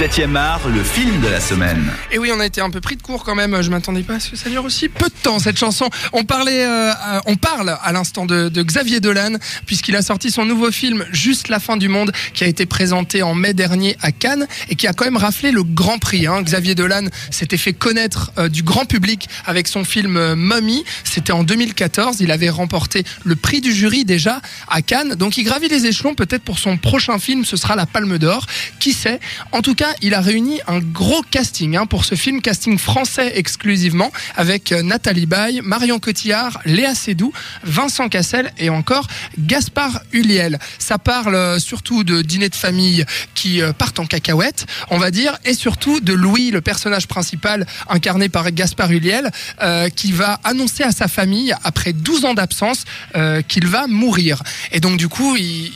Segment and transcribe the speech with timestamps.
[0.00, 1.92] 7e art, le film de la semaine.
[2.10, 3.60] Et oui, on a été un peu pris de court quand même.
[3.60, 5.90] Je m'attendais pas à ce que ça dure aussi peu de temps cette chanson.
[6.14, 6.90] On parlait, euh,
[7.26, 9.34] on parle à l'instant de, Xavier Dolan
[9.66, 13.22] puisqu'il a sorti son nouveau film Juste la fin du monde qui a été présenté
[13.22, 16.26] en mai dernier à Cannes et qui a quand même raflé le Grand Prix.
[16.26, 16.40] Hein.
[16.40, 20.82] Xavier Dolan s'était fait connaître euh, du grand public avec son film euh, Mummy.
[21.04, 22.22] C'était en 2014.
[22.22, 25.14] Il avait remporté le prix du jury déjà à Cannes.
[25.16, 27.44] Donc il gravit les échelons peut-être pour son prochain film.
[27.44, 28.46] Ce sera la Palme d'Or.
[28.78, 29.20] Qui sait?
[29.52, 33.32] En tout cas, il a réuni un gros casting hein, pour ce film, casting français
[33.36, 37.32] exclusivement, avec euh, Nathalie Baye, Marion Cotillard, Léa Seydoux,
[37.64, 39.06] Vincent Cassel et encore
[39.38, 40.58] Gaspard Huliel.
[40.78, 45.10] Ça parle euh, surtout de dîners de famille qui euh, partent en cacahuète, on va
[45.10, 49.30] dire, et surtout de Louis, le personnage principal incarné par Gaspard Huliel,
[49.96, 52.84] qui va annoncer à sa famille, après 12 ans d'absence,
[53.48, 54.42] qu'il va mourir.
[54.72, 55.72] Et donc du coup, il-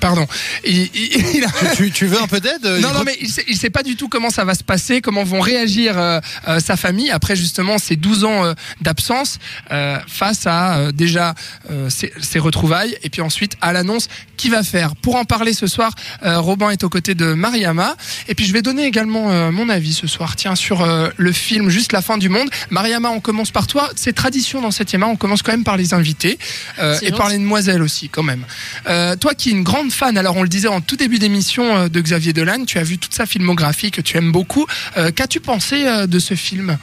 [0.00, 0.26] Pardon.
[0.64, 3.44] Il- il- il a- tu, tu veux un peu d'aide non, non, mais il sait,
[3.48, 6.60] il sait pas du tout comment ça va se passer, comment vont réagir euh, euh,
[6.60, 9.38] sa famille après justement ces 12 ans euh, d'absence
[9.72, 11.34] euh, face à euh, déjà
[11.70, 14.96] euh, ces, ces retrouvailles et puis ensuite à l'annonce qui va faire.
[14.96, 15.92] Pour en parler ce soir,
[16.24, 17.96] euh, Robin est aux côtés de Mariama
[18.28, 21.32] et puis je vais donner également euh, mon avis ce soir, tiens, sur euh, le
[21.32, 22.48] film Juste la fin du monde.
[22.70, 23.90] Mariama, on commence par toi.
[23.96, 26.38] C'est tradition dans 7 art, on commence quand même par les invités
[26.78, 28.44] euh, et par les demoiselles aussi quand même.
[28.88, 31.76] Euh, toi qui es une grande fan, alors on le disait en tout début d'émission
[31.76, 34.66] euh, de Xavier Dolan, tu as vu toute sa filmographie que tu aimes beaucoup.
[34.96, 36.78] Euh, Qu'as-tu pensé euh, de ce film?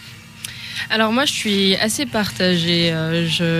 [0.90, 2.94] Alors moi, je suis assez partagée.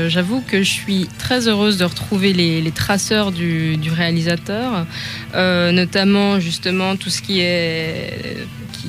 [0.10, 4.86] J'avoue que je suis très heureuse de retrouver les, traceurs du, réalisateur,
[5.34, 8.46] notamment justement tout ce qui est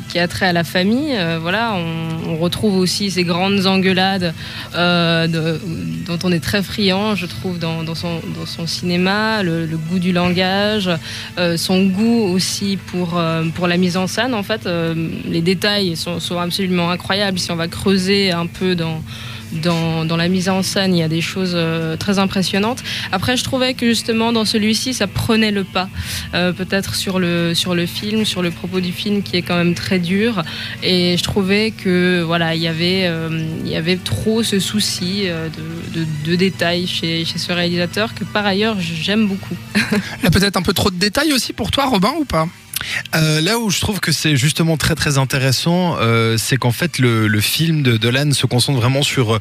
[0.08, 1.14] qui, a trait à la famille.
[1.14, 4.34] Euh, voilà, on, retrouve aussi ces grandes engueulades
[4.74, 5.58] euh,
[6.06, 10.90] dont on est très friand, je trouve, dans, son, cinéma, le, goût du langage,
[11.38, 13.20] euh, son goût aussi pour,
[13.54, 14.34] pour la mise en scène.
[14.34, 14.68] En fait,
[15.26, 17.38] les détails sont absolument incroyables.
[17.38, 19.00] Si on va creuser un peu dans,
[19.52, 22.82] dans, dans la mise en scène, il y a des choses euh, très impressionnantes.
[23.12, 25.88] Après, je trouvais que justement dans celui-ci, ça prenait le pas,
[26.34, 29.56] euh, peut-être sur le, sur le film, sur le propos du film qui est quand
[29.56, 30.42] même très dur.
[30.82, 35.24] Et je trouvais que voilà, il y avait, euh, il y avait trop ce souci
[35.24, 39.56] de, de, de détails chez, chez ce réalisateur que par ailleurs j'aime beaucoup.
[40.18, 42.48] Il y a peut-être un peu trop de détails aussi pour toi, Robin, ou pas?
[43.14, 46.98] Euh, là où je trouve que c'est justement très très intéressant, euh, c'est qu'en fait
[46.98, 49.38] le, le film de Dolan se concentre vraiment sur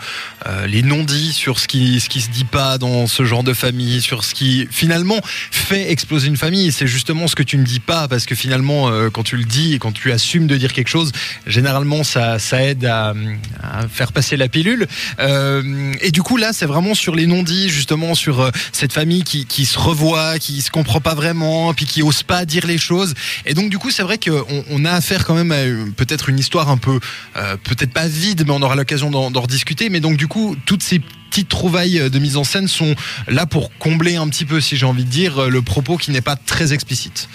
[0.48, 3.54] euh, les non-dits, sur ce qui ce qui se dit pas dans ce genre de
[3.54, 5.20] famille, sur ce qui finalement
[5.52, 6.72] fait exploser une famille.
[6.72, 9.44] C'est justement ce que tu ne dis pas parce que finalement euh, quand tu le
[9.44, 11.12] dis et quand tu assumes de dire quelque chose,
[11.46, 13.14] généralement ça ça aide à,
[13.62, 14.88] à faire passer la pilule.
[15.20, 19.24] Euh, et du coup là c'est vraiment sur les non-dits, justement sur euh, cette famille
[19.24, 22.78] qui qui se revoit, qui se comprend pas vraiment, puis qui ose pas dire les
[22.78, 23.14] choses.
[23.46, 25.64] Et donc du coup, c'est vrai qu'on on a affaire quand même à
[25.96, 27.00] peut-être une histoire un peu,
[27.36, 29.90] euh, peut-être pas vide, mais on aura l'occasion d'en d'en rediscuter.
[29.90, 32.96] Mais donc du coup, toutes ces petites trouvailles de mise en scène sont
[33.28, 36.22] là pour combler un petit peu, si j'ai envie de dire, le propos qui n'est
[36.22, 37.28] pas très explicite.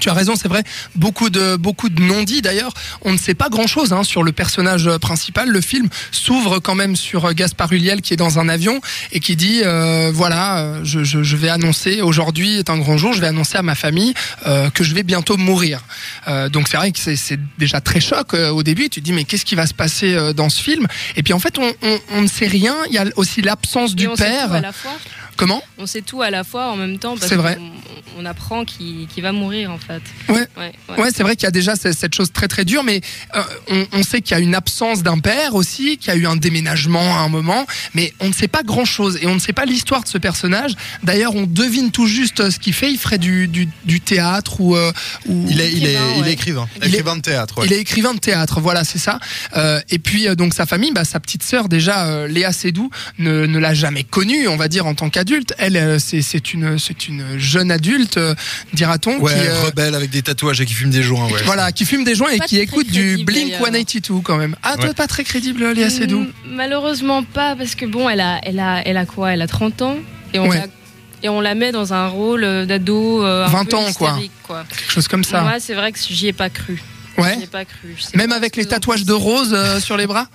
[0.00, 0.62] Tu as raison, c'est vrai.
[0.96, 2.42] Beaucoup de beaucoup de non-dits.
[2.42, 2.72] D'ailleurs,
[3.02, 5.48] on ne sait pas grand-chose hein, sur le personnage euh, principal.
[5.48, 8.80] Le film s'ouvre quand même sur euh, Gaspard Huliel qui est dans un avion
[9.12, 13.12] et qui dit euh, voilà, je, je, je vais annoncer aujourd'hui est un grand jour.
[13.12, 14.14] Je vais annoncer à ma famille
[14.46, 15.80] euh, que je vais bientôt mourir.
[16.28, 18.88] Euh, donc c'est vrai que c'est- déjà très choc au début.
[18.90, 20.86] Tu te dis mais qu'est-ce qui va se passer dans ce film?
[21.16, 22.74] Et puis en fait, on, on, on ne sait rien.
[22.88, 24.48] Il y a aussi l'absence du on sait père.
[24.48, 24.92] tout à la fois.
[25.36, 25.62] Comment?
[25.78, 27.58] On sait tout à la fois en même temps C'est vrai.
[28.18, 30.02] On apprend qu'il va mourir en fait.
[30.28, 30.46] Ouais.
[30.56, 31.00] Ouais, ouais.
[31.02, 33.00] Ouais, c'est vrai qu'il y a déjà ce- cette chose très très dure, mais
[33.34, 36.16] euh, on, on sait qu'il y a une absence d'un père aussi, qu'il y a
[36.16, 39.34] eu un déménagement à un moment, mais on ne sait pas grand chose et on
[39.34, 40.72] ne sait pas l'histoire de ce personnage.
[41.02, 42.90] D'ailleurs, on devine tout juste euh, ce qu'il fait.
[42.92, 44.92] Il ferait du, du, du théâtre ou, euh,
[45.26, 46.32] ou Il est, il est, Écrivain, il est ouais.
[46.32, 47.58] écrivain, Il est- écrivain de théâtre.
[47.58, 47.66] ouais.
[47.66, 49.18] il est écrivain de théâtre, voilà, c'est ça.
[49.56, 52.90] Euh, et puis euh, donc sa famille, bah, sa petite sœur déjà, euh, Léa Seydoux,
[53.18, 55.54] ne, ne l'a jamais connue, on va dire en tant qu'adulte.
[55.58, 58.34] Elle, euh, c'est c'est une c'est une jeune adulte, euh,
[58.72, 61.26] dira-t-on, Ouais, qui euh, rebelle avec des tatouages et qui fume des joints.
[61.30, 61.42] Ouais.
[61.44, 63.66] voilà, qui fume des joints et Pas qui écoute du Blink d'ailleurs.
[63.66, 64.56] 182 quand même.
[64.62, 64.94] Ah, toi Ouais.
[64.94, 66.20] pas très crédible, Léa Seydoux.
[66.20, 69.32] Mm, Malheureusement pas parce que bon, elle a, elle a, elle a quoi?
[69.32, 69.96] Elle a 30 ans
[70.32, 70.58] et on Ouais.
[70.58, 70.66] la
[71.22, 74.18] et on la met dans un rôle euh, d'ado euh, un 20 peu ans, quoi.
[74.68, 75.40] Quelque chose comme ça.
[75.40, 76.82] Moi, c'est vrai que j'y ai pas cru.
[77.16, 77.34] Ouais.
[77.38, 77.96] J'y ai pas cru.
[78.14, 80.26] Même pas avec les tatouages de rose euh, sur les bras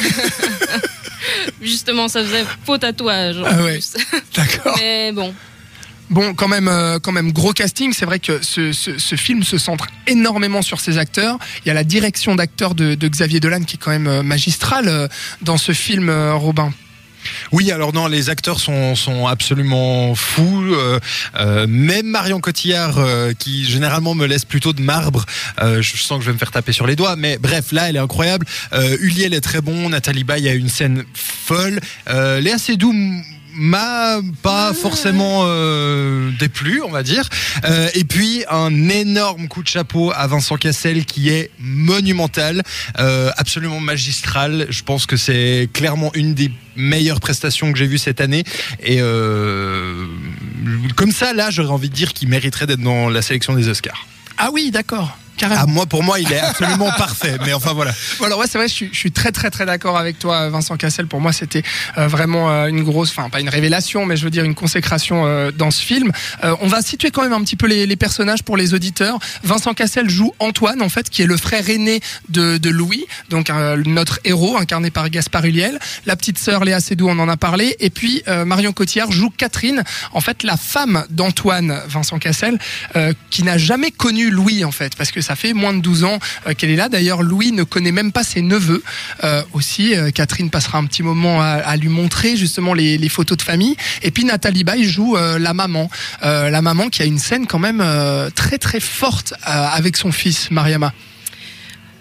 [1.60, 3.36] Justement, ça faisait faux tatouage.
[3.44, 3.80] Ah ouais.
[4.36, 4.76] D'accord.
[4.78, 5.34] Mais bon,
[6.10, 7.92] Bon, quand même, euh, quand même, gros casting.
[7.92, 11.38] C'est vrai que ce, film se centre énormément sur ses acteurs.
[11.64, 14.88] Il y a la direction d'acteurs de, Xavier Dolan qui est quand même euh, magistrale
[14.88, 15.08] euh,
[15.42, 16.72] dans ce film, Robin.
[17.50, 20.76] Oui, alors non, les acteurs sont, absolument fous.
[21.66, 23.00] Même Marion Cotillard,
[23.40, 25.26] qui généralement me laisse plutôt de marbre,
[25.60, 27.16] euh, je sens que je vais me faire taper sur les doigts.
[27.16, 28.46] Mais bref, là, elle est incroyable.
[29.00, 29.88] Uliel est très bon.
[29.88, 31.80] Nathalie Baye a une scène folle.
[32.06, 32.94] Léa Seydoux
[33.56, 37.28] m'a pas forcément euh, déplu, on va dire.
[37.64, 42.62] Euh, et puis un énorme coup de chapeau à Vincent Cassel qui est monumental,
[42.98, 44.66] euh, absolument magistral.
[44.68, 48.44] Je pense que c'est clairement une des meilleures prestations que j'ai vues cette année.
[48.82, 50.06] Et euh,
[50.94, 54.06] comme ça, là, j'aurais envie de dire qu'il mériterait d'être dans la sélection des Oscars.
[54.38, 55.16] Ah oui, d'accord.
[55.36, 55.60] Carrément.
[55.62, 57.36] Ah, moi, pour moi, il est absolument parfait.
[57.44, 57.92] Mais enfin, voilà.
[58.18, 60.48] Bon, alors ouais, c'est vrai, je suis, je suis très très très d'accord avec toi,
[60.48, 61.06] Vincent Cassel.
[61.06, 61.62] Pour moi, c'était
[61.98, 65.26] euh, vraiment euh, une grosse, enfin pas une révélation, mais je veux dire une consécration
[65.26, 66.12] euh, dans ce film.
[66.44, 69.18] Euh, on va situer quand même un petit peu les, les personnages pour les auditeurs.
[69.42, 73.50] Vincent Cassel joue Antoine, en fait, qui est le frère aîné de, de Louis, donc
[73.50, 75.78] euh, notre héros incarné par Gaspard Ulliel.
[76.06, 79.30] La petite sœur Léa Seydoux, on en a parlé, et puis euh, Marion Cotillard joue
[79.30, 79.82] Catherine,
[80.12, 82.58] en fait la femme d'Antoine, Vincent Cassel,
[82.96, 86.04] euh, qui n'a jamais connu Louis en fait, parce que ça fait moins de 12
[86.04, 86.88] ans euh, qu'elle est là.
[86.88, 88.82] D'ailleurs, Louis ne connaît même pas ses neveux.
[89.24, 93.08] Euh, aussi, euh, Catherine passera un petit moment à, à lui montrer justement les, les
[93.08, 93.76] photos de famille.
[94.02, 95.90] Et puis Nathalie Baye joue euh, la maman,
[96.22, 99.96] Euh, la maman qui a une scène quand même euh, très très forte euh, avec
[99.96, 100.92] son fils Mariama.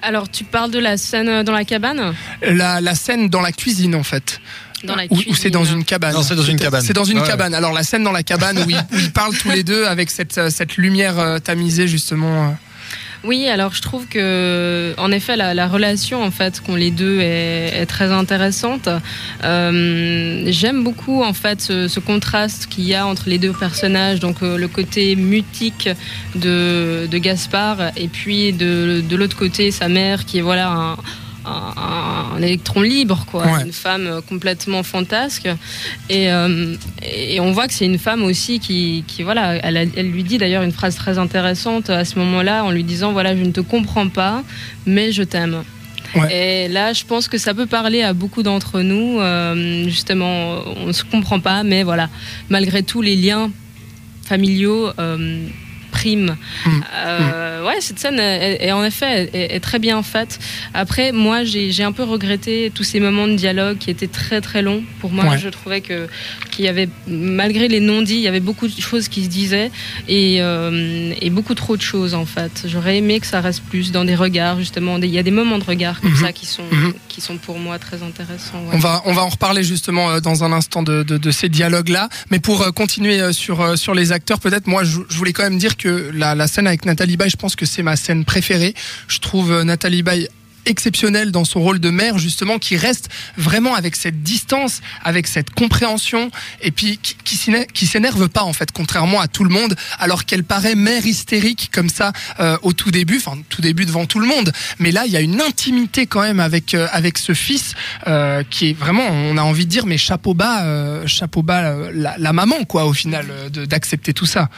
[0.02, 2.14] Alors, tu parles de la scène dans la cabane?
[2.44, 4.40] La, la scène dans la cuisine en fait.
[4.84, 5.80] Dans la Ou- Ou c'est dans cuisine.
[5.80, 6.84] une cabane Non, c'est dans une cabane.
[6.86, 7.28] C'est dans une Ouais.
[7.28, 7.56] cabane.
[7.56, 10.12] Alors la scène dans la cabane où ils, où ils parlent tous les deux avec
[10.12, 12.56] cette, cette lumière euh, tamisée justement.
[13.26, 17.20] Oui, alors je trouve que, en effet, la, la relation en fait qu'ont les deux
[17.22, 18.88] est, très intéressante.
[19.44, 24.20] Euh, J'aime beaucoup en fait ce, ce contraste qu'il y a entre les deux personnages,
[24.20, 25.90] donc euh, le côté mutique
[26.36, 30.98] de, de Gaspard et puis de, de l'autre côté sa mère qui est voilà un,
[31.46, 33.64] un- un électron libre, quoi, Ouais.
[33.66, 35.48] une femme complètement fantasque.
[36.10, 39.82] Et, euh, et on voit que c'est une femme aussi qui, qui voilà, elle, a-
[39.96, 43.36] elle lui dit d'ailleurs une phrase très intéressante à ce moment-là en lui disant voilà,
[43.36, 44.44] je ne te comprends pas,
[44.86, 45.64] mais je t'aime.
[46.32, 49.20] Et là, je pense que ça peut parler à beaucoup d'entre nous.
[49.20, 52.10] euh, justement, on ne se comprend pas, mais voilà,
[52.50, 53.52] malgré tout, les liens
[54.26, 55.46] familiaux euh,
[56.06, 56.84] Mm.
[56.94, 60.40] Euh, ouais, cette scène est, est en effet est, est très bien faite.
[60.74, 64.62] Après, moi, j'ai un peu regretté tous ces moments de dialogue qui étaient très très
[64.62, 64.84] longs.
[65.00, 65.38] Pour moi, Ouais.
[65.40, 66.08] je trouvais que
[66.52, 69.72] qu'il y avait, malgré les non-dits, il y avait beaucoup de choses qui se disaient
[70.08, 72.66] et, euh, et beaucoup trop de choses en fait.
[72.68, 74.98] J'aurais aimé que ça reste plus dans des regards justement.
[74.98, 76.18] Il y a des moments de regard comme Mhm.
[76.26, 76.94] ça qui sont Mhm.
[77.08, 78.60] qui sont pour moi très intéressants.
[78.68, 78.74] ouais.
[78.74, 81.50] On va, on va en reparler justement euh, dans un instant de, de, de ces
[81.50, 82.10] dialogues-là.
[82.32, 85.78] Mais pour continuer sur, sur les acteurs, peut-être, moi, je, je voulais quand même dire
[85.78, 88.74] que la, scène avec Nathalie Baye, je pense que c'est ma scène préférée.
[89.08, 90.30] Je trouve euh, Nathalie Baye
[90.66, 95.52] exceptionnelle dans son rôle de mère justement qui reste vraiment avec cette distance avec cette
[95.52, 96.32] compréhension
[96.62, 99.76] et puis qui, qui s'éner- qui s'énerve pas en fait contrairement à tout le monde
[100.00, 104.06] alors qu'elle paraît mère hystérique comme ça euh, au tout début enfin tout début devant
[104.06, 107.18] tout le monde mais là il y a une intimité quand même avec euh, avec
[107.18, 107.74] ce fils
[108.50, 112.64] qui est vraiment on a envie de dire mais chapeau bas chapeau bas la, maman
[112.66, 114.50] quoi au final d'accepter tout ça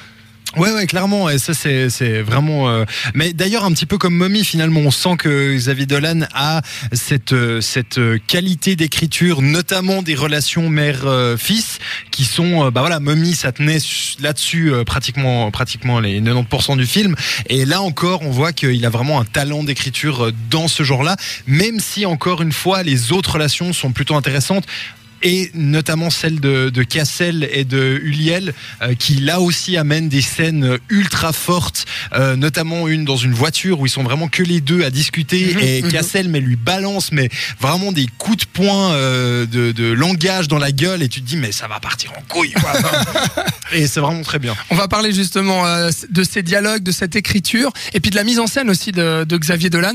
[0.56, 1.30] Ouais, ouais, clairement.
[1.30, 2.70] Et ça, c'est, c'est vraiment.
[2.70, 6.62] euh, Mais d'ailleurs, un petit peu comme Mommy, finalement, on sent que Xavier Dolan a
[6.94, 11.80] cette euh, cette euh, qualité d'écriture, notamment des relations mère-fils,
[12.12, 12.66] qui sont.
[12.66, 17.16] euh, Bah voilà, Mommy, ça tenait su- là-dessus pratiquement pratiquement les 90% du film.
[17.50, 21.80] Et là encore, on voit qu'il a vraiment un talent d'écriture dans ce genre-là, même
[21.80, 24.66] si encore une fois, les autres relations sont plutôt intéressantes
[25.24, 30.22] et notamment celle de, de Cassel et de Uliel, euh, qui là aussi amènent des
[30.22, 34.62] scènes ultra fortes, euh, notamment une dans une voiture où ils sont vraiment que les
[34.62, 35.92] deux à discuter Mhm, et mhm.
[35.92, 40.58] Cassel mais lui balance mais vraiment des coups de poing euh, de, de langage dans
[40.58, 42.74] la gueule et tu te dis mais ça va partir en couille quoi.
[43.74, 44.56] et c'est vraiment très bien.
[44.70, 48.24] On va parler justement euh, de ces dialogues, de cette écriture, et puis de la
[48.24, 49.94] mise en scène aussi de, de Xavier Dolan.